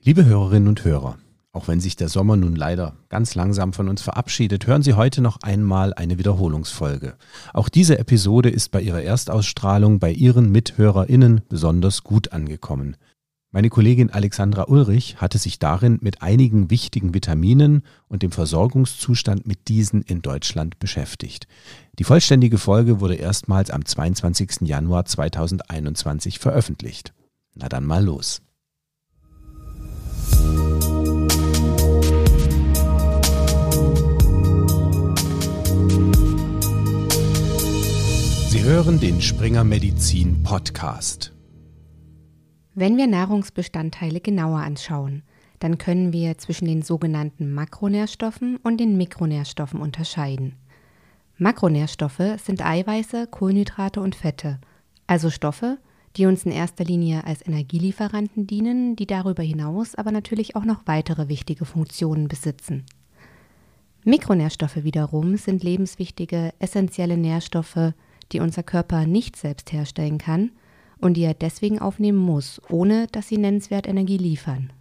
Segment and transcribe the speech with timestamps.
[0.00, 1.18] Liebe Hörerinnen und Hörer,
[1.52, 5.20] auch wenn sich der Sommer nun leider ganz langsam von uns verabschiedet, hören Sie heute
[5.20, 7.16] noch einmal eine Wiederholungsfolge.
[7.52, 12.96] Auch diese Episode ist bei ihrer Erstausstrahlung bei Ihren MithörerInnen besonders gut angekommen.
[13.50, 19.66] Meine Kollegin Alexandra Ulrich hatte sich darin mit einigen wichtigen Vitaminen und dem Versorgungszustand mit
[19.66, 21.48] diesen in Deutschland beschäftigt.
[21.98, 24.60] Die vollständige Folge wurde erstmals am 22.
[24.60, 27.12] Januar 2021 veröffentlicht.
[27.56, 28.42] Na dann mal los.
[38.50, 41.32] Sie hören den Springer Medizin Podcast.
[42.74, 45.22] Wenn wir Nahrungsbestandteile genauer anschauen,
[45.58, 50.56] dann können wir zwischen den sogenannten Makronährstoffen und den Mikronährstoffen unterscheiden.
[51.36, 54.60] Makronährstoffe sind Eiweiße, Kohlenhydrate und Fette,
[55.06, 55.78] also Stoffe,
[56.16, 60.86] die uns in erster Linie als Energielieferanten dienen, die darüber hinaus aber natürlich auch noch
[60.86, 62.84] weitere wichtige Funktionen besitzen.
[64.04, 67.92] Mikronährstoffe wiederum sind lebenswichtige, essentielle Nährstoffe,
[68.32, 70.50] die unser Körper nicht selbst herstellen kann
[70.98, 74.72] und die er deswegen aufnehmen muss, ohne dass sie nennenswert Energie liefern.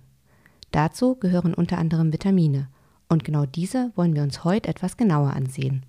[0.72, 2.70] Dazu gehören unter anderem Vitamine,
[3.10, 5.84] und genau diese wollen wir uns heute etwas genauer ansehen.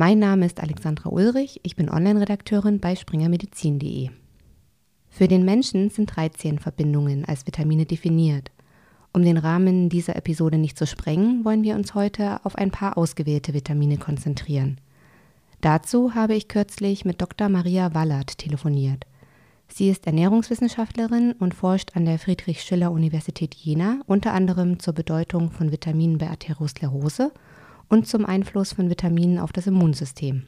[0.00, 4.08] Mein Name ist Alexandra Ulrich, ich bin Online-Redakteurin bei springermedizin.de.
[5.10, 8.50] Für den Menschen sind 13 Verbindungen als Vitamine definiert.
[9.12, 12.96] Um den Rahmen dieser Episode nicht zu sprengen, wollen wir uns heute auf ein paar
[12.96, 14.80] ausgewählte Vitamine konzentrieren.
[15.60, 17.50] Dazu habe ich kürzlich mit Dr.
[17.50, 19.04] Maria Wallert telefoniert.
[19.68, 26.16] Sie ist Ernährungswissenschaftlerin und forscht an der Friedrich-Schiller-Universität Jena unter anderem zur Bedeutung von Vitaminen
[26.16, 27.32] bei Arteriosklerose
[27.90, 30.46] und zum Einfluss von Vitaminen auf das Immunsystem.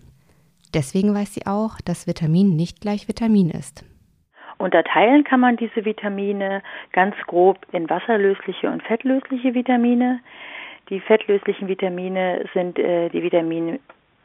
[0.74, 3.84] Deswegen weiß sie auch, dass Vitamin nicht gleich Vitamin ist.
[4.58, 6.62] Unterteilen kann man diese Vitamine
[6.92, 10.20] ganz grob in wasserlösliche und fettlösliche Vitamine.
[10.88, 13.80] Die fettlöslichen Vitamine sind äh, die Vitamine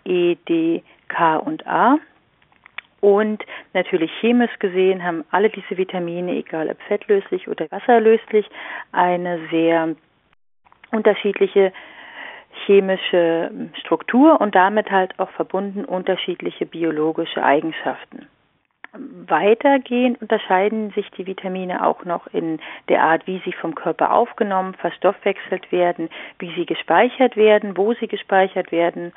[0.05, 1.97] E, D, K und A.
[3.01, 3.43] Und
[3.73, 8.45] natürlich chemisch gesehen haben alle diese Vitamine, egal ob fettlöslich oder wasserlöslich,
[8.91, 9.95] eine sehr
[10.91, 11.73] unterschiedliche
[12.65, 18.27] chemische Struktur und damit halt auch verbunden unterschiedliche biologische Eigenschaften.
[19.27, 22.59] Weitergehend unterscheiden sich die Vitamine auch noch in
[22.89, 26.09] der Art, wie sie vom Körper aufgenommen, verstoffwechselt werden,
[26.39, 29.13] wie sie gespeichert werden, wo sie gespeichert werden,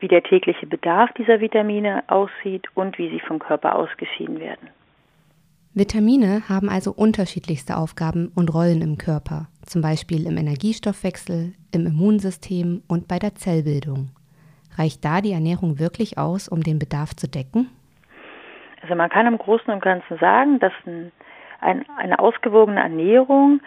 [0.00, 4.68] wie der tägliche Bedarf dieser Vitamine aussieht und wie sie vom Körper ausgeschieden werden.
[5.74, 12.82] Vitamine haben also unterschiedlichste Aufgaben und Rollen im Körper, zum Beispiel im Energiestoffwechsel, im Immunsystem
[12.88, 14.10] und bei der Zellbildung.
[14.76, 17.70] Reicht da die Ernährung wirklich aus, um den Bedarf zu decken?
[18.82, 21.10] Also man kann im Großen und Ganzen sagen, dass ein,
[21.62, 23.62] ein, eine ausgewogene Ernährung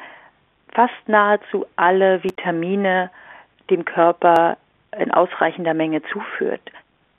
[0.74, 3.10] fast nahezu alle Vitamine
[3.72, 4.58] dem Körper
[4.96, 6.62] in ausreichender Menge zuführt.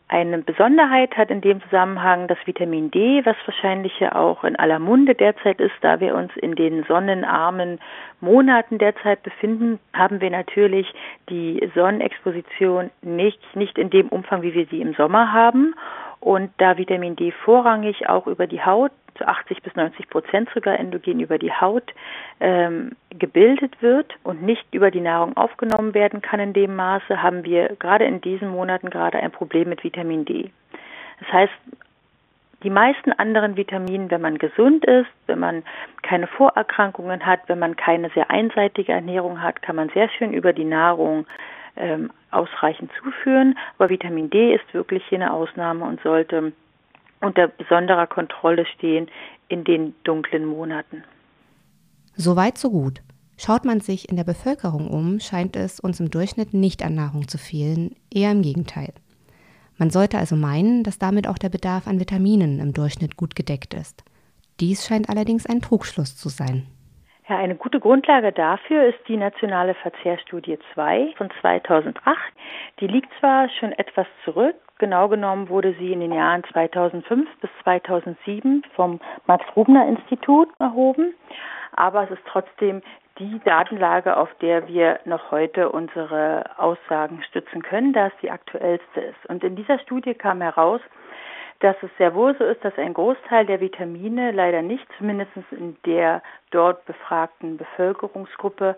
[0.08, 4.78] Eine Besonderheit hat in dem Zusammenhang das Vitamin D, was wahrscheinlich ja auch in aller
[4.78, 7.80] Munde derzeit ist, da wir uns in den sonnenarmen
[8.20, 10.86] Monaten derzeit befinden, haben wir natürlich
[11.28, 15.74] die Sonnenexposition nicht, nicht in dem Umfang, wie wir sie im Sommer haben.
[16.20, 20.78] Und da Vitamin D vorrangig auch über die Haut zu 80 bis 90 Prozent sogar
[20.78, 21.94] endogen über die Haut
[22.40, 27.44] ähm, gebildet wird und nicht über die Nahrung aufgenommen werden kann in dem Maße, haben
[27.44, 30.50] wir gerade in diesen Monaten gerade ein Problem mit Vitamin D.
[31.20, 31.52] Das heißt,
[32.62, 35.62] die meisten anderen Vitamine, wenn man gesund ist, wenn man
[36.02, 40.52] keine Vorerkrankungen hat, wenn man keine sehr einseitige Ernährung hat, kann man sehr schön über
[40.52, 41.26] die Nahrung
[41.76, 43.56] ähm, ausreichend zuführen.
[43.78, 46.52] Aber Vitamin D ist wirklich hier eine Ausnahme und sollte
[47.20, 49.08] unter besonderer Kontrolle stehen
[49.48, 51.04] in den dunklen Monaten.
[52.14, 53.02] Soweit so gut.
[53.38, 57.28] Schaut man sich in der Bevölkerung um, scheint es uns im Durchschnitt nicht an Nahrung
[57.28, 58.94] zu fehlen, eher im Gegenteil.
[59.76, 63.74] Man sollte also meinen, dass damit auch der Bedarf an Vitaminen im Durchschnitt gut gedeckt
[63.74, 64.04] ist.
[64.58, 66.66] Dies scheint allerdings ein Trugschluss zu sein.
[67.28, 72.16] Ja, eine gute Grundlage dafür ist die nationale Verzehrstudie 2 von 2008.
[72.78, 77.50] Die liegt zwar schon etwas zurück, genau genommen wurde sie in den Jahren 2005 bis
[77.64, 81.14] 2007 vom Max-Rubner-Institut erhoben,
[81.72, 82.80] aber es ist trotzdem
[83.18, 89.00] die Datenlage, auf der wir noch heute unsere Aussagen stützen können, da es die aktuellste
[89.00, 89.26] ist.
[89.26, 90.80] Und in dieser Studie kam heraus,
[91.60, 95.76] dass es sehr wohl so ist, dass ein Großteil der Vitamine leider nicht, zumindest in
[95.86, 98.76] der dort befragten Bevölkerungsgruppe,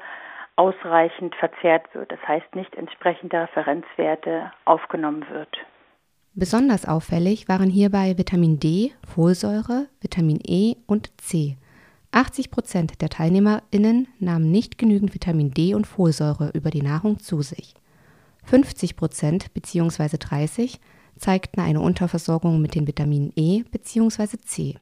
[0.56, 2.10] ausreichend verzehrt wird.
[2.10, 5.56] Das heißt, nicht entsprechende Referenzwerte aufgenommen wird.
[6.34, 11.56] Besonders auffällig waren hierbei Vitamin D, Folsäure, Vitamin E und C.
[12.12, 17.42] 80 Prozent der TeilnehmerInnen nahmen nicht genügend Vitamin D und Folsäure über die Nahrung zu
[17.42, 17.74] sich.
[18.44, 20.16] 50 Prozent bzw.
[20.19, 20.81] 30
[21.19, 24.38] zeigten eine Unterversorgung mit den Vitaminen E bzw.
[24.44, 24.76] C.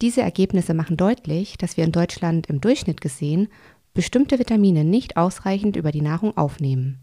[0.00, 3.48] Diese Ergebnisse machen deutlich, dass wir in Deutschland im Durchschnitt gesehen
[3.94, 6.98] bestimmte Vitamine nicht ausreichend über die Nahrung aufnehmen.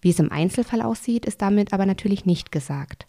[0.00, 3.06] Wie es im Einzelfall aussieht, ist damit aber natürlich nicht gesagt.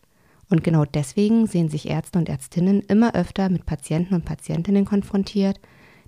[0.49, 5.59] Und genau deswegen sehen sich Ärzte und Ärztinnen immer öfter mit Patienten und Patientinnen konfrontiert,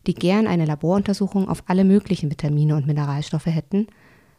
[0.08, 3.86] die gern eine Laboruntersuchung auf alle möglichen Vitamine und Mineralstoffe hätten,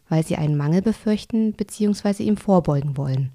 [0.08, 2.25] weil sie einen Mangel befürchten bzw.
[2.25, 3.31] ihm vorbeugen wollen.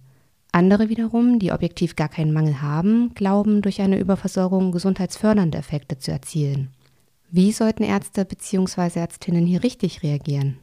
[0.57, 6.11] Andere wiederum, die objektiv gar keinen Mangel haben, glauben, durch eine Überversorgung gesundheitsfördernde Effekte zu
[6.11, 6.71] erzielen.
[7.29, 8.99] Wie sollten Ärzte bzw.
[8.99, 10.57] Ärztinnen hier richtig reagieren?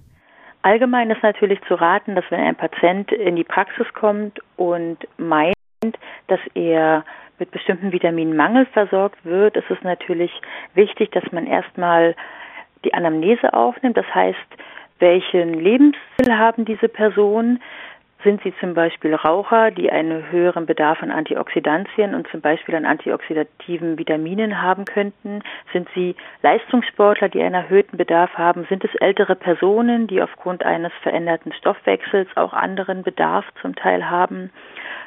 [0.63, 5.55] Allgemein ist natürlich zu raten, dass wenn ein Patient in die Praxis kommt und meint,
[6.27, 7.05] dass er
[7.39, 10.33] mit bestimmten Vitaminmangel versorgt wird, ist es natürlich
[10.75, 12.17] wichtig, dass man erstmal
[12.85, 13.97] die Anamnese aufnimmt.
[13.97, 14.49] Das heißt,
[14.99, 17.63] welchen Lebensstil haben diese Personen?
[18.25, 22.87] Sind sie zum Beispiel Raucher, die einen höheren Bedarf an Antioxidantien und zum Beispiel an
[22.87, 25.43] antioxidativen Vitaminen haben könnten?
[25.75, 28.65] Sind sie Leistungssportler, die einen erhöhten Bedarf haben?
[28.71, 34.51] Sind es ältere Personen, die aufgrund eines veränderten Stoffwechsels auch anderen Bedarf zum Teil haben?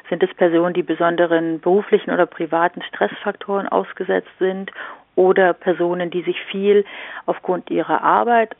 [0.08, 4.70] Sind es Personen, die besonderen beruflichen oder privaten Stressfaktoren ausgesetzt sind?
[5.16, 6.84] Oder Personen, die sich viel
[7.26, 8.54] aufgrund ihrer Arbeit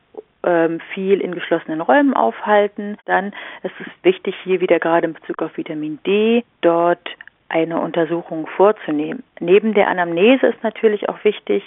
[0.45, 3.33] ähm, viel in geschlossenen Räumen aufhalten, dann
[3.63, 7.09] ist es wichtig, hier wieder gerade in Bezug auf Vitamin D dort
[7.49, 9.23] eine Untersuchung vorzunehmen.
[9.41, 11.65] Neben der Anamnese ist natürlich auch wichtig,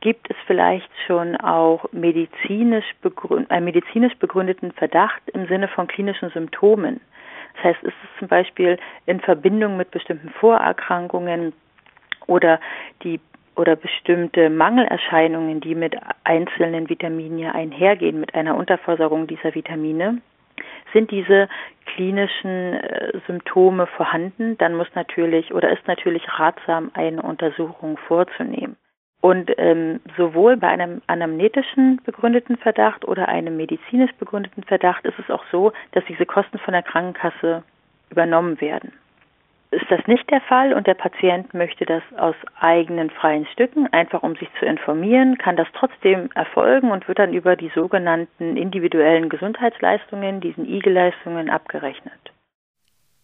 [0.00, 2.84] gibt es vielleicht schon auch medizinisch
[3.48, 7.00] einen medizinisch begründeten Verdacht im Sinne von klinischen Symptomen.
[7.54, 11.52] Das heißt, ist es zum Beispiel in Verbindung mit bestimmten Vorerkrankungen
[12.26, 12.60] oder
[13.02, 13.20] die
[13.56, 20.20] oder bestimmte Mangelerscheinungen, die mit einzelnen Vitaminen ja einhergehen, mit einer Unterversorgung dieser Vitamine,
[20.92, 21.48] sind diese
[21.86, 28.76] klinischen äh, Symptome vorhanden, dann muss natürlich oder ist natürlich ratsam, eine Untersuchung vorzunehmen.
[29.20, 35.30] Und ähm, sowohl bei einem anamnetischen begründeten Verdacht oder einem medizinisch begründeten Verdacht ist es
[35.30, 37.62] auch so, dass diese Kosten von der Krankenkasse
[38.10, 38.92] übernommen werden.
[39.74, 44.22] Ist das nicht der Fall und der Patient möchte das aus eigenen freien Stücken, einfach
[44.22, 49.28] um sich zu informieren, kann das trotzdem erfolgen und wird dann über die sogenannten individuellen
[49.28, 52.12] Gesundheitsleistungen, diesen IG-Leistungen, abgerechnet.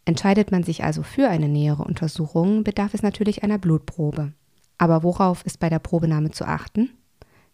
[0.07, 4.33] Entscheidet man sich also für eine nähere Untersuchung, bedarf es natürlich einer Blutprobe.
[4.77, 6.91] Aber worauf ist bei der Probenahme zu achten?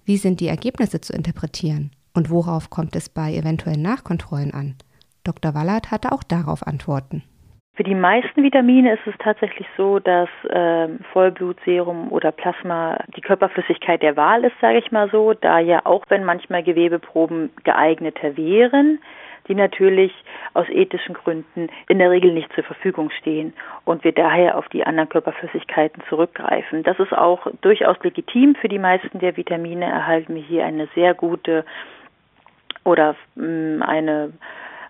[0.06, 1.90] Wie sind die Ergebnisse zu interpretieren?
[2.14, 4.76] Und worauf kommt es bei eventuellen Nachkontrollen an?
[5.22, 5.52] Dr.
[5.52, 7.24] Wallert hatte auch darauf Antworten.
[7.76, 14.02] Für die meisten Vitamine ist es tatsächlich so, dass äh, Vollblutserum oder Plasma die Körperflüssigkeit
[14.02, 18.98] der Wahl ist, sage ich mal so, da ja auch wenn manchmal Gewebeproben geeigneter wären,
[19.46, 20.10] die natürlich
[20.54, 23.52] aus ethischen Gründen in der Regel nicht zur Verfügung stehen
[23.84, 26.82] und wir daher auf die anderen Körperflüssigkeiten zurückgreifen.
[26.82, 28.54] Das ist auch durchaus legitim.
[28.54, 31.66] Für die meisten der Vitamine erhalten wir hier eine sehr gute
[32.84, 34.32] oder mh, mm, eine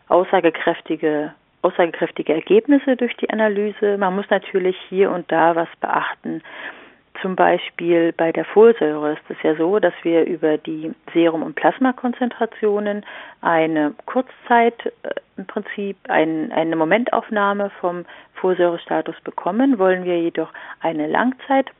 [0.06, 1.34] aussagekräftige
[1.66, 3.98] aussagekräftige Ergebnisse durch die Analyse.
[3.98, 6.42] Man muss natürlich hier und da was beachten.
[7.22, 11.56] Zum Beispiel bei der Folsäure ist es ja so, dass wir über die Serum- und
[11.56, 13.04] Plasmakonzentrationen
[13.40, 18.04] eine Kurzzeit äh, im Prinzip ein, eine Momentaufnahme vom
[18.34, 19.78] Folsäurestatus bekommen.
[19.78, 21.70] Wollen wir jedoch eine Langzeit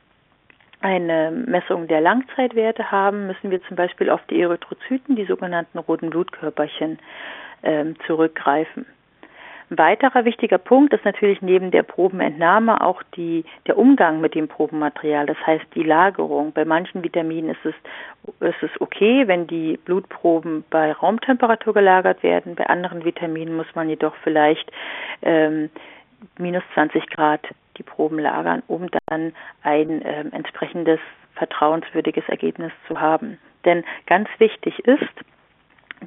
[0.79, 6.11] eine Messung der Langzeitwerte haben, müssen wir zum Beispiel auf die Erythrozyten, die sogenannten roten
[6.11, 6.99] Blutkörperchen,
[7.63, 8.85] ähm, zurückgreifen.
[9.69, 14.47] Ein weiterer wichtiger Punkt ist natürlich neben der Probenentnahme auch die, der Umgang mit dem
[14.47, 16.53] Probenmaterial, das heißt die Lagerung.
[16.53, 17.75] Bei manchen Vitaminen ist es,
[18.39, 22.55] ist es okay, wenn die Blutproben bei Raumtemperatur gelagert werden.
[22.55, 24.71] Bei anderen Vitaminen muss man jedoch vielleicht
[25.21, 25.69] ähm,
[26.37, 27.41] minus 20 Grad
[27.77, 29.33] die Proben lagern, um dann
[29.63, 30.99] ein äh, entsprechendes
[31.35, 33.37] vertrauenswürdiges Ergebnis zu haben.
[33.65, 35.03] Denn ganz wichtig ist,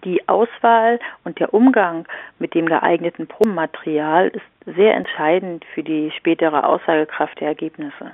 [0.04, 2.06] die Auswahl und der Umgang
[2.38, 8.12] mit dem geeigneten Probenmaterial ist sehr entscheidend für die spätere Aussagekraft der Ergebnisse.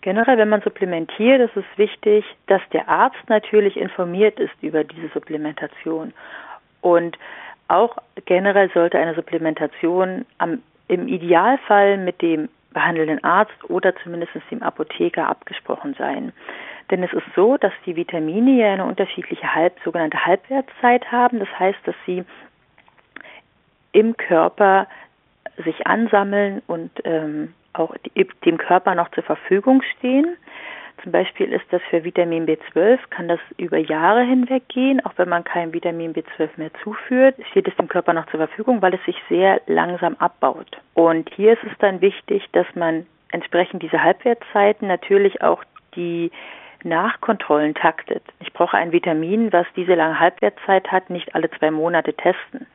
[0.00, 5.08] Generell, wenn man supplementiert, ist es wichtig, dass der Arzt natürlich informiert ist über diese
[5.08, 6.12] Supplementation.
[6.80, 7.18] Und
[7.66, 14.62] auch generell sollte eine Supplementation am, im Idealfall mit dem behandelnden Arzt oder zumindest dem
[14.62, 16.32] Apotheker abgesprochen sein.
[16.90, 21.38] Denn es ist so, dass die Vitamine ja eine unterschiedliche Halb, sogenannte Halbwertszeit haben.
[21.38, 22.24] Das heißt, dass sie
[23.92, 24.86] im Körper
[25.64, 27.94] sich ansammeln und ähm, auch
[28.44, 30.36] dem Körper noch zur Verfügung stehen.
[31.02, 35.28] Zum Beispiel ist das für Vitamin B12, kann das über Jahre hinweg gehen, auch wenn
[35.28, 39.04] man kein Vitamin B12 mehr zuführt, steht es dem Körper noch zur Verfügung, weil es
[39.04, 40.78] sich sehr langsam abbaut.
[40.94, 45.62] Und hier ist es dann wichtig, dass man entsprechend diese Halbwertszeiten natürlich auch
[45.94, 46.32] die
[46.84, 48.22] Nachkontrollen taktet.
[48.40, 52.66] Ich brauche ein Vitamin, was diese lange Halbwertszeit hat, nicht alle zwei Monate testen.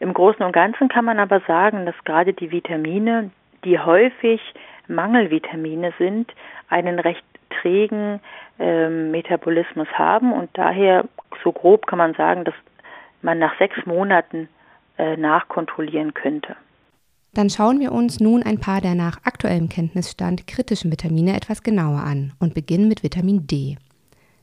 [0.00, 3.30] Im Großen und Ganzen kann man aber sagen, dass gerade die Vitamine,
[3.64, 4.40] die häufig
[4.88, 6.32] Mangelvitamine sind,
[6.68, 8.20] einen recht trägen
[8.58, 11.04] äh, Metabolismus haben und daher
[11.44, 12.54] so grob kann man sagen, dass
[13.22, 14.48] man nach sechs Monaten
[14.98, 16.56] äh, nachkontrollieren könnte.
[17.32, 22.00] Dann schauen wir uns nun ein paar der nach aktuellem Kenntnisstand kritischen Vitamine etwas genauer
[22.00, 23.76] an und beginnen mit Vitamin D.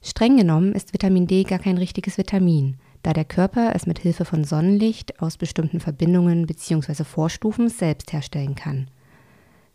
[0.02, 4.26] Streng genommen ist Vitamin D gar kein richtiges Vitamin, da der Körper es mit Hilfe
[4.26, 7.04] von Sonnenlicht aus bestimmten Verbindungen bzw.
[7.04, 8.90] Vorstufen selbst herstellen kann.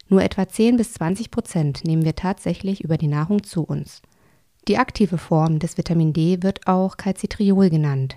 [0.09, 4.03] Nur etwa 10 bis 20 Prozent nehmen wir tatsächlich über die Nahrung zu uns.
[4.69, 8.17] Die aktive Form des Vitamin D wird auch Calcitriol genannt.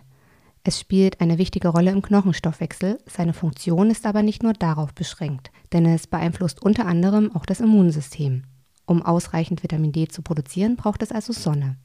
[0.68, 5.52] Es spielt eine wichtige Rolle im Knochenstoffwechsel, seine Funktion ist aber nicht nur darauf beschränkt,
[5.72, 8.46] denn es beeinflusst unter anderem auch das Immunsystem.
[8.88, 11.76] Um ausreichend Vitamin D zu produzieren, braucht es also Sonne.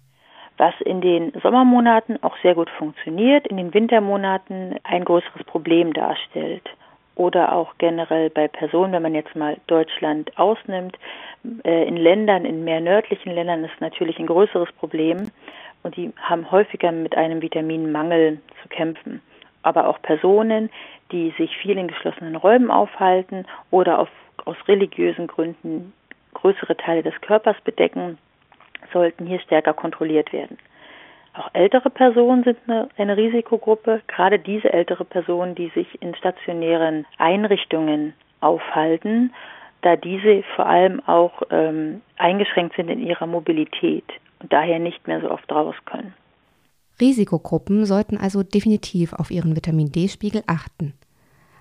[0.57, 6.67] Was in den Sommermonaten auch sehr gut funktioniert, in den Wintermonaten ein größeres Problem darstellt.
[7.17, 10.97] Oder auch generell bei Personen, wenn man jetzt mal Deutschland ausnimmt,
[11.65, 15.31] äh, in Ländern, in mehr nördlichen Ländern ist natürlich ein größeres Problem
[15.83, 19.23] und die haben häufiger mit einem Vitaminmangel zu kämpfen.
[19.63, 20.71] Aber auch Personen,
[21.13, 24.09] die sich viel in geschlossenen Räumen aufhalten oder auf,
[24.45, 25.93] aus religiösen Gründen
[26.35, 28.19] größere Teile des Körpers bedecken,
[28.93, 30.59] sollten hier stärker kontrolliert werden.
[31.35, 37.07] Auch ältere Personen sind eine, eine, Risikogruppe, gerade diese ältere Personen, die sich in stationären
[37.19, 39.33] Einrichtungen aufhalten,
[39.83, 44.05] da diese vor allem auch ähm, eingeschränkt sind in ihrer Mobilität
[44.41, 46.15] und daher nicht mehr so oft raus können.
[47.01, 50.93] Risikogruppen sollten also definitiv auf ihren Vitamin D-Spiegel achten.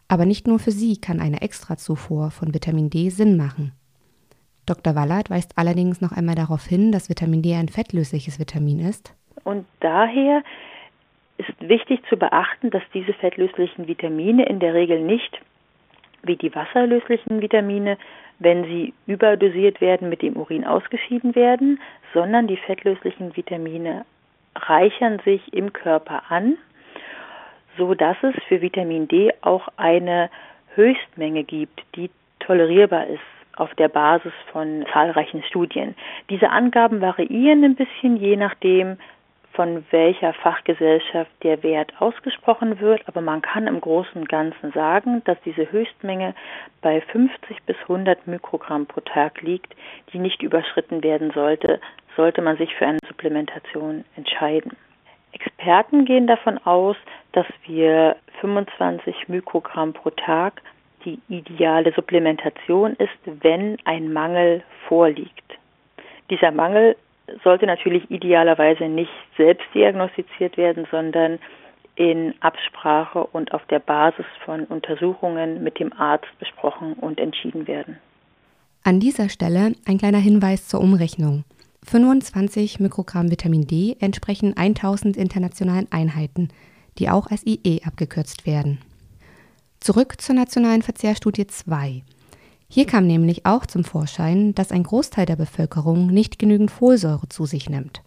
[0.07, 3.74] Aber nicht nur für sie kann eine Extrazufuhr von Vitamin D Sinn machen.
[4.65, 4.95] Dr.
[4.95, 9.15] Wallert weist allerdings noch einmal darauf hin, dass Vitamin D ein fettlösliches Vitamin ist.
[9.43, 10.43] Und daher
[11.38, 15.39] ist wichtig zu beachten, dass diese fettlöslichen Vitamine in der Regel nicht
[16.24, 17.98] wie die wasserlöslichen Vitamine
[18.40, 21.80] wenn sie überdosiert werden, mit dem Urin ausgeschieden werden,
[22.14, 24.06] sondern die fettlöslichen Vitamine
[24.56, 26.58] reichern sich im Körper an,
[27.78, 30.30] so dass es für Vitamin D auch eine
[30.76, 32.10] Höchstmenge gibt, die
[32.40, 33.20] tolerierbar ist
[33.56, 35.96] auf der Basis von zahlreichen Studien.
[36.30, 38.98] Diese Angaben variieren ein bisschen je nachdem,
[39.53, 45.22] von welcher Fachgesellschaft der Wert ausgesprochen wird, aber man kann im Großen und Ganzen sagen,
[45.25, 46.34] dass diese Höchstmenge
[46.82, 49.75] bei 50 bis 100 Mikrogramm pro Tag liegt,
[50.13, 51.79] die nicht überschritten werden sollte,
[52.15, 54.77] sollte man sich für eine Supplementation entscheiden.
[55.32, 56.98] Experten gehen davon aus,
[57.34, 60.62] dass wir 25 Mikrogramm pro Tag
[61.06, 65.58] die ideale Supplementation ist, wenn ein Mangel vorliegt.
[66.29, 66.96] Dieser Mangel
[67.43, 71.39] sollte natürlich idealerweise nicht selbst diagnostiziert werden, sondern
[71.95, 77.98] in Absprache und auf der Basis von Untersuchungen mit dem Arzt besprochen und entschieden werden.
[78.83, 81.43] An dieser Stelle ein kleiner Hinweis zur Umrechnung.
[81.86, 86.50] 25 Mikrogramm Vitamin D entsprechen 1000 internationalen Einheiten,
[86.98, 88.79] die auch als IE abgekürzt werden.
[89.79, 92.03] Zurück zur nationalen Verzehrstudie 2.
[92.72, 97.46] Hier kam nämlich auch zum Vorschein, dass ein Großteil der Bevölkerung nicht genügend Folsäure zu
[97.46, 98.04] sich nimmt.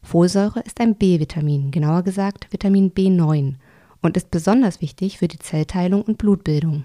[0.00, 3.54] Folsäure ist ein B-Vitamin, genauer gesagt Vitamin B9
[4.02, 6.84] und ist besonders wichtig für die Zellteilung und Blutbildung.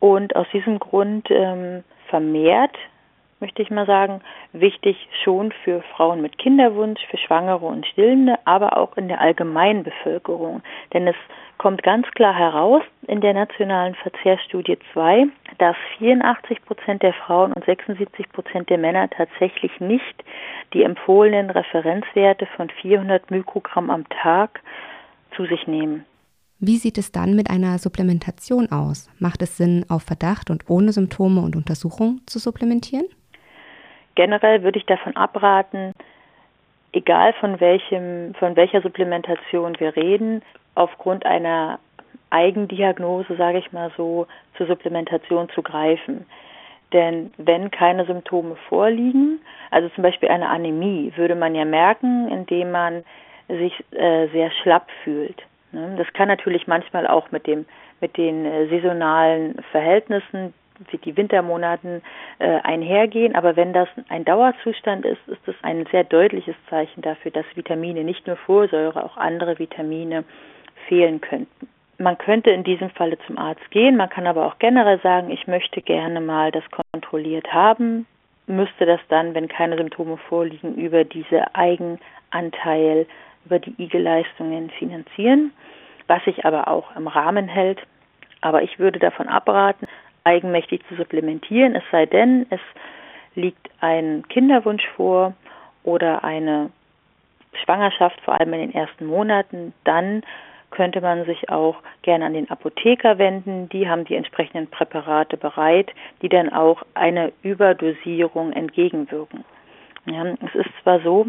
[0.00, 2.74] Und aus diesem Grund ähm, vermehrt,
[3.38, 4.20] möchte ich mal sagen,
[4.52, 9.84] wichtig schon für Frauen mit Kinderwunsch, für Schwangere und Stillende, aber auch in der allgemeinen
[9.84, 10.62] Bevölkerung.
[10.92, 11.16] Denn es
[11.58, 15.26] kommt ganz klar heraus in der nationalen Verzehrstudie 2,
[15.58, 20.24] dass 84 Prozent der Frauen und 76 Prozent der Männer tatsächlich nicht
[20.72, 24.60] die empfohlenen Referenzwerte von 400 Mikrogramm am Tag
[25.36, 26.04] zu sich nehmen.
[26.60, 29.08] Wie sieht es dann mit einer Supplementation aus?
[29.20, 33.06] Macht es Sinn, auf Verdacht und ohne Symptome und Untersuchung zu supplementieren?
[34.16, 35.92] Generell würde ich davon abraten,
[36.92, 40.42] egal von welchem, von welcher Supplementation wir reden,
[40.74, 41.78] aufgrund einer
[42.30, 44.26] Eigendiagnose, sage ich mal so,
[44.56, 46.26] zur Supplementation zu greifen.
[46.92, 49.40] Denn wenn keine Symptome vorliegen,
[49.70, 53.04] also zum Beispiel eine Anämie, würde man ja merken, indem man
[53.48, 55.42] sich äh, sehr schlapp fühlt.
[55.72, 55.94] Ne?
[55.98, 57.66] Das kann natürlich manchmal auch mit dem
[58.00, 60.54] mit den äh, saisonalen Verhältnissen
[60.90, 62.02] wie die Wintermonaten
[62.38, 63.34] äh, einhergehen.
[63.34, 68.04] Aber wenn das ein Dauerzustand ist, ist das ein sehr deutliches Zeichen dafür, dass Vitamine,
[68.04, 70.24] nicht nur Folsäure, auch andere Vitamine
[70.88, 71.68] fehlen könnten.
[71.98, 75.48] Man könnte in diesem Falle zum Arzt gehen, man kann aber auch generell sagen, ich
[75.48, 78.06] möchte gerne mal das kontrolliert haben,
[78.46, 83.06] müsste das dann, wenn keine Symptome vorliegen, über diese Eigenanteil,
[83.44, 85.52] über die IG-Leistungen finanzieren,
[86.06, 87.80] was sich aber auch im Rahmen hält.
[88.40, 89.86] Aber ich würde davon abraten,
[90.24, 92.60] eigenmächtig zu supplementieren, es sei denn, es
[93.34, 95.34] liegt ein Kinderwunsch vor
[95.84, 96.70] oder eine
[97.64, 100.22] Schwangerschaft, vor allem in den ersten Monaten, dann
[100.70, 103.68] könnte man sich auch gerne an den Apotheker wenden.
[103.70, 109.44] Die haben die entsprechenden Präparate bereit, die dann auch einer Überdosierung entgegenwirken.
[110.04, 111.26] Ja, es ist zwar so,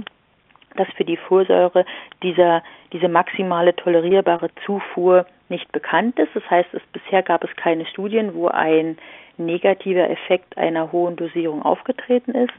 [0.75, 1.85] dass für die Folsäure
[2.23, 6.35] dieser, diese maximale tolerierbare Zufuhr nicht bekannt ist.
[6.35, 8.97] Das heißt, es, bisher gab es keine Studien, wo ein
[9.37, 12.53] negativer Effekt einer hohen Dosierung aufgetreten ist.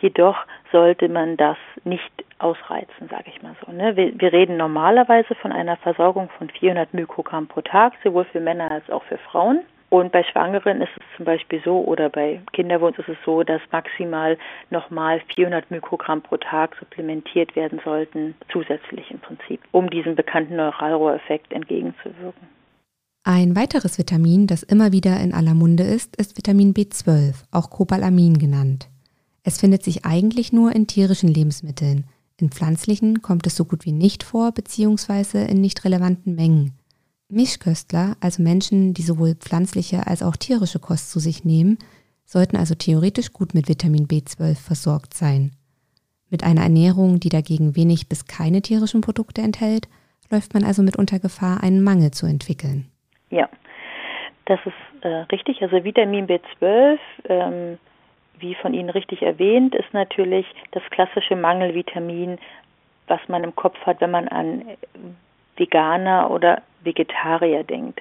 [0.00, 0.36] Jedoch
[0.70, 3.72] sollte man das nicht ausreizen, sage ich mal so.
[3.72, 3.96] Ne?
[3.96, 8.70] Wir, wir, reden normalerweise von einer Versorgung von 400 Mikrogramm pro Tag, sowohl für Männer
[8.70, 9.60] als auch für Frauen.
[9.90, 13.60] Und bei Schwangeren ist es zum Beispiel so, oder bei Kinderwunsch ist es so, dass
[13.72, 14.36] maximal
[14.70, 21.52] nochmal 400 Mikrogramm pro Tag supplementiert werden sollten, zusätzlich im Prinzip, um diesem bekannten Neuralrohreffekt
[21.52, 22.48] entgegenzuwirken.
[23.24, 28.38] Ein weiteres Vitamin, das immer wieder in aller Munde ist, ist Vitamin B12, auch Cobalamin
[28.38, 28.88] genannt.
[29.42, 32.04] Es findet sich eigentlich nur in tierischen Lebensmitteln.
[32.38, 36.74] In pflanzlichen kommt es so gut wie nicht vor, beziehungsweise in nicht relevanten Mengen.
[37.28, 41.78] Mischköstler, also Menschen, die sowohl pflanzliche als auch tierische Kost zu sich nehmen,
[42.24, 45.52] sollten also theoretisch gut mit Vitamin B12 versorgt sein.
[46.30, 49.88] Mit einer Ernährung, die dagegen wenig bis keine tierischen Produkte enthält,
[50.30, 52.90] läuft man also mitunter Gefahr, einen Mangel zu entwickeln.
[53.30, 53.48] Ja,
[54.44, 55.62] das ist äh, richtig.
[55.62, 57.78] Also Vitamin B12 ähm,
[58.40, 62.38] wie von Ihnen richtig erwähnt, ist natürlich das klassische Mangelvitamin,
[63.06, 64.64] was man im Kopf hat, wenn man an
[65.56, 68.00] Veganer oder Vegetarier denkt.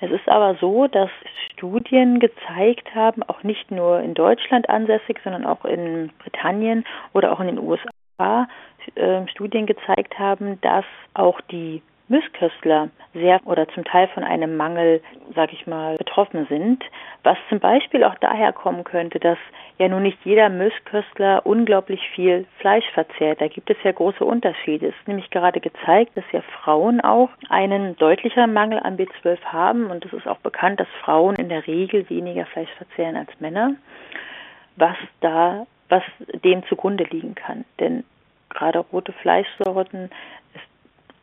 [0.00, 1.10] Es ist aber so, dass
[1.52, 7.40] Studien gezeigt haben, auch nicht nur in Deutschland ansässig, sondern auch in Britannien oder auch
[7.40, 8.46] in den USA,
[8.94, 15.02] äh, Studien gezeigt haben, dass auch die Missköstler sehr oder zum Teil von einem Mangel,
[15.34, 16.84] sag ich mal, betroffen sind,
[17.22, 19.38] was zum Beispiel auch daher kommen könnte, dass
[19.78, 23.40] ja nun nicht jeder Missköstler unglaublich viel Fleisch verzehrt.
[23.40, 24.88] Da gibt es ja große Unterschiede.
[24.88, 29.86] Es ist nämlich gerade gezeigt, dass ja Frauen auch einen deutlicheren Mangel an B12 haben
[29.86, 33.74] und es ist auch bekannt, dass Frauen in der Regel weniger Fleisch verzehren als Männer,
[34.76, 36.02] was da was
[36.44, 37.64] dem zugrunde liegen kann.
[37.78, 38.04] Denn
[38.48, 40.10] gerade rote Fleischsorten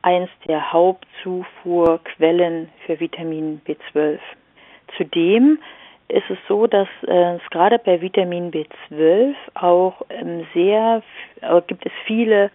[0.04, 4.20] eins der Hauptzufuhrquellen für Vitamin B12.
[4.98, 5.58] Zudem
[6.10, 11.02] ist es so, dass äh, es gerade bei Vitamin B12 auch ähm, sehr
[11.42, 12.52] äh, gibt es viele,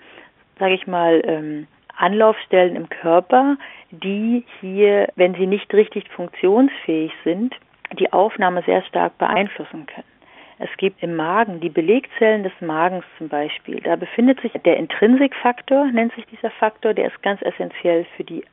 [0.59, 3.57] sage ich mal, ähm, Anlaufstellen im Körper,
[3.91, 7.55] die hier, wenn sie nicht richtig funktionsfähig sind,
[7.99, 10.18] die Aufnahme sehr stark beeinflussen können.
[10.59, 13.81] Es gibt im Magen die Belegzellen des Magens zum Beispiel.
[13.81, 18.45] Da befindet sich der Intrinsikfaktor, nennt sich dieser Faktor, der ist ganz essentiell für die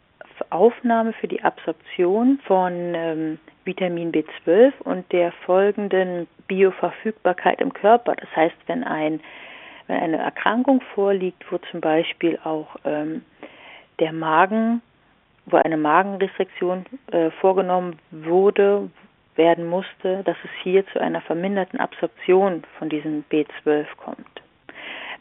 [0.50, 8.16] Aufnahme, für die Absorption von ähm, Vitamin B12 und der folgenden Bioverfügbarkeit im Körper.
[8.16, 9.22] Das heißt, wenn ein
[9.88, 13.24] wenn eine Erkrankung vorliegt, wo zum Beispiel auch ähm,
[14.00, 14.82] der Magen,
[15.46, 18.90] wo eine Magenrestriktion äh, vorgenommen wurde,
[19.38, 24.42] werden musste, dass es hier zu einer verminderten Absorption von diesem B12 kommt.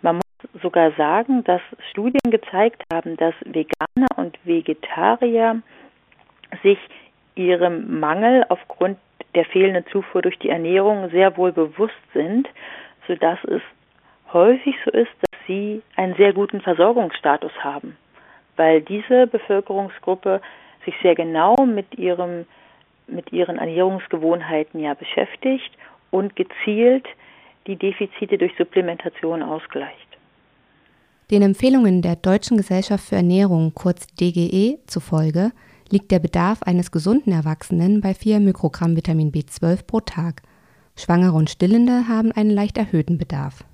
[0.02, 5.62] Man muss sogar sagen, dass Studien gezeigt haben, dass Veganer und Vegetarier
[6.62, 6.78] sich
[7.34, 8.98] ihrem Mangel aufgrund
[9.34, 12.48] der fehlenden Zufuhr durch die Ernährung sehr wohl bewusst sind,
[13.06, 13.62] sodass es
[14.32, 17.96] häufig so ist, dass sie einen sehr guten Versorgungsstatus haben,
[18.56, 20.40] weil diese Bevölkerungsgruppe
[20.84, 22.46] sich sehr genau mit ihrem
[23.06, 25.70] mit ihren Ernährungsgewohnheiten ja beschäftigt
[26.10, 27.06] und gezielt
[27.66, 29.98] die Defizite durch Supplementation ausgleicht.
[31.30, 35.52] Den Empfehlungen der Deutschen Gesellschaft für Ernährung, kurz DGE, zufolge
[35.90, 40.42] liegt der Bedarf eines gesunden Erwachsenen bei 4 Mikrogramm Vitamin B12 pro Tag.
[40.96, 43.64] Schwangere und Stillende haben einen leicht erhöhten Bedarf.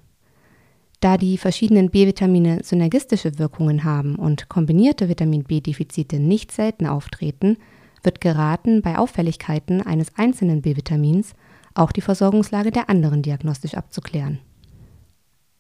[1.01, 7.57] Da die verschiedenen B-Vitamine synergistische Wirkungen haben und kombinierte Vitamin B-Defizite nicht selten auftreten,
[8.03, 11.35] wird geraten, bei Auffälligkeiten eines einzelnen B-Vitamins
[11.75, 14.41] auch die Versorgungslage der anderen diagnostisch abzuklären.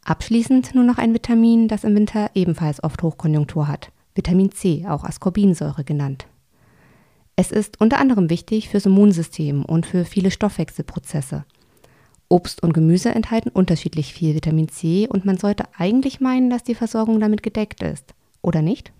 [0.04, 5.04] Abschließend nur noch ein Vitamin, das im Winter ebenfalls oft Hochkonjunktur hat, Vitamin C, auch
[5.04, 6.26] Ascorbinsäure genannt.
[7.36, 11.44] Es ist unter anderem wichtig fürs Immunsystem und für viele Stoffwechselprozesse.
[12.28, 16.74] Obst und Gemüse enthalten unterschiedlich viel Vitamin C und man sollte eigentlich meinen, dass die
[16.74, 18.92] Versorgung damit gedeckt ist, oder nicht?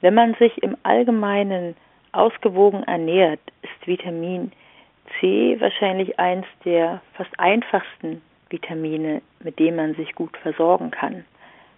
[0.00, 1.76] Wenn man sich im Allgemeinen
[2.14, 4.52] ausgewogen ernährt, ist Vitamin
[5.18, 11.24] C wahrscheinlich eins der fast einfachsten Vitamine, mit dem man sich gut versorgen kann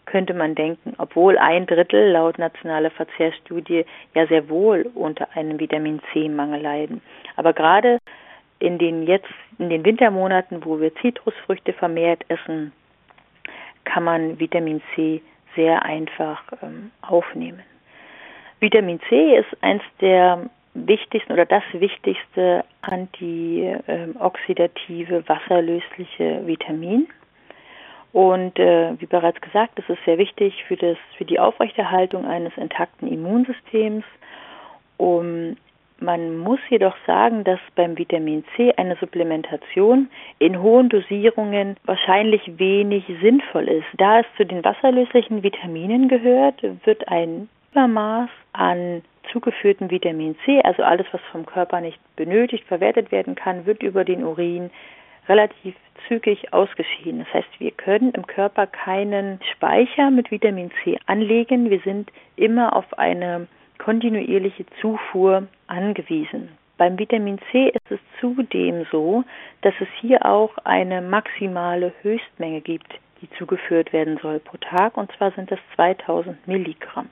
[0.07, 6.01] könnte man denken, obwohl ein Drittel laut nationaler Verzehrstudie ja sehr wohl unter einem Vitamin
[6.13, 7.03] C-Mangel leiden.
[7.35, 7.99] Aber gerade
[8.59, 12.73] in den jetzt in den Wintermonaten, wo wir Zitrusfrüchte vermehrt essen,
[13.85, 15.21] kann man Vitamin C
[15.55, 17.63] sehr einfach ähm, aufnehmen.
[18.61, 27.09] Vitamin C ist eins der wichtigsten oder das wichtigste antioxidative wasserlösliche Vitamin.
[28.13, 32.53] Und äh, wie bereits gesagt, das ist sehr wichtig für, das, für die Aufrechterhaltung eines
[32.57, 34.05] intakten Immunsystems.
[34.97, 35.57] Um,
[35.99, 43.05] man muss jedoch sagen, dass beim Vitamin C eine Supplementation in hohen Dosierungen wahrscheinlich wenig
[43.23, 43.87] sinnvoll ist.
[43.97, 50.83] Da es zu den wasserlöslichen Vitaminen gehört, wird ein Übermaß an zugeführten Vitamin C, also
[50.83, 54.71] alles, was vom Körper nicht benötigt, verwertet werden kann, wird über den Urin
[55.29, 55.75] relativ
[56.09, 57.19] zügig ausgeschieden.
[57.19, 61.69] Das heißt, wir können im Körper keinen Speicher mit Vitamin C anlegen.
[61.69, 66.49] Wir sind immer auf eine kontinuierliche Zufuhr angewiesen.
[66.79, 69.23] Beim Vitamin C ist es zudem so,
[69.61, 72.89] dass es hier auch eine maximale Höchstmenge gibt,
[73.21, 77.11] die zugeführt werden soll pro Tag, und zwar sind das 2000 Milligramm.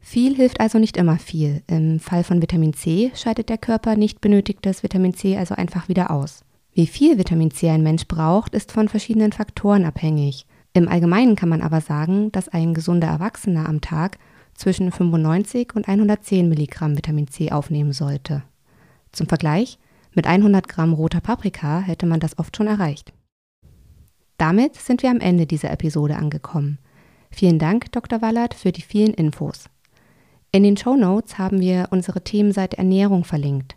[0.00, 1.62] Viel hilft also nicht immer viel.
[1.66, 6.10] Im Fall von Vitamin C scheidet der Körper nicht benötigtes Vitamin C also einfach wieder
[6.10, 6.42] aus.
[6.72, 10.46] Wie viel Vitamin C ein Mensch braucht, ist von verschiedenen Faktoren abhängig.
[10.72, 14.18] Im Allgemeinen kann man aber sagen, dass ein gesunder Erwachsener am Tag
[14.54, 18.42] zwischen 95 und 110 Milligramm Vitamin C aufnehmen sollte.
[19.12, 19.78] Zum Vergleich,
[20.14, 23.12] mit 100 Gramm roter Paprika hätte man das oft schon erreicht.
[24.38, 26.78] Damit sind wir am Ende dieser Episode angekommen.
[27.30, 28.22] Vielen Dank, Dr.
[28.22, 29.68] Wallert, für die vielen Infos.
[30.52, 33.76] In den Show Notes haben wir unsere Themenseite Ernährung verlinkt.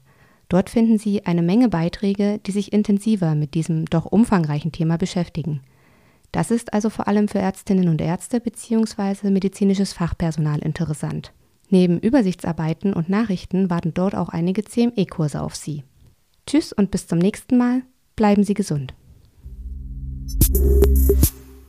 [0.50, 5.62] Dort finden Sie eine Menge Beiträge, die sich intensiver mit diesem doch umfangreichen Thema beschäftigen.
[6.32, 9.30] Das ist also vor allem für Ärztinnen und Ärzte bzw.
[9.30, 11.32] medizinisches Fachpersonal interessant.
[11.70, 15.84] Neben Übersichtsarbeiten und Nachrichten warten dort auch einige CME-Kurse auf Sie.
[16.48, 17.84] Tschüss und bis zum nächsten Mal.
[18.16, 18.96] Bleiben Sie gesund.